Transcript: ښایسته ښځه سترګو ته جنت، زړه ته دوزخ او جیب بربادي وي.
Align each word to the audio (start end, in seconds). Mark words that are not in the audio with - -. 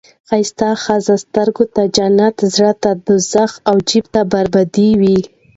ښایسته 0.29 0.69
ښځه 0.83 1.15
سترګو 1.25 1.63
ته 1.75 1.83
جنت، 1.95 2.37
زړه 2.53 2.71
ته 2.83 2.91
دوزخ 3.05 3.51
او 3.69 3.75
جیب 3.89 4.05
بربادي 4.31 4.89
وي. 4.99 5.19